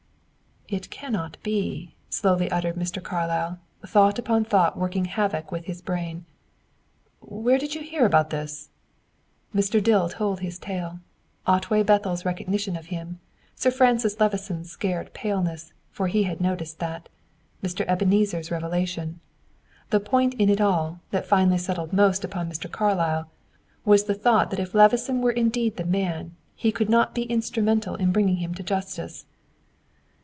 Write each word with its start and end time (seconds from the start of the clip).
"It 0.73 0.89
cannot 0.89 1.35
be!" 1.43 1.95
slowly 2.09 2.49
uttered 2.49 2.77
Mr. 2.77 3.03
Carlyle, 3.03 3.59
thought 3.85 4.17
upon 4.17 4.45
thought 4.45 4.77
working 4.77 5.03
havoc 5.03 5.51
with 5.51 5.65
his 5.65 5.81
brain. 5.81 6.23
"Where 7.19 7.57
did 7.57 7.75
you 7.75 7.81
hear 7.81 8.07
this?" 8.07 8.69
Mr. 9.53 9.83
Dill 9.83 10.07
told 10.07 10.39
his 10.39 10.57
tale. 10.57 10.99
Otway 11.45 11.83
Bethel's 11.83 12.23
recognition 12.23 12.77
of 12.77 12.85
him; 12.85 13.19
Sir 13.53 13.69
Francis 13.69 14.17
Levison's 14.17 14.71
scared 14.71 15.13
paleness, 15.13 15.73
for 15.91 16.07
he 16.07 16.23
had 16.23 16.39
noticed 16.39 16.79
that; 16.79 17.09
Mr. 17.61 17.83
Ebenezer's 17.89 18.49
revelation. 18.49 19.19
The 19.89 19.99
point 19.99 20.35
in 20.35 20.47
it 20.47 20.61
all, 20.61 21.01
that 21.09 21.25
finally 21.27 21.57
settled 21.57 21.91
most 21.91 22.23
upon 22.23 22.49
Mr. 22.49 22.71
Carlyle, 22.71 23.29
was 23.83 24.05
the 24.05 24.15
thought 24.15 24.51
that 24.51 24.59
if 24.59 24.73
Levison 24.73 25.19
were 25.21 25.31
indeed 25.33 25.75
the 25.75 25.83
man, 25.83 26.33
he 26.55 26.71
could 26.71 26.89
not 26.89 27.13
be 27.13 27.23
instrumental 27.23 27.95
in 27.95 28.13
bringing 28.13 28.37
him 28.37 28.53
to 28.55 28.63
justice. 28.63 29.25